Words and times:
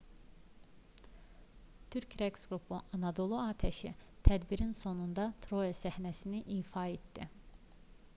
türk 1.95 2.15
rəqs 2.21 2.45
qrupu 2.53 2.79
anadolu 2.97 3.39
atəşi 3.41 3.91
tədbirin 4.29 4.73
sonunda 4.81 5.27
troya 5.45 5.77
səhnəsini 5.81 6.43
ifa 6.57 6.87
etdi 6.97 7.29